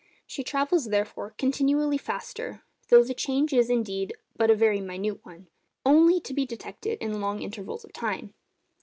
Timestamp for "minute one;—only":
4.81-6.19